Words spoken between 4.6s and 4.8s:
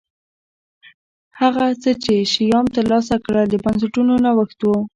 و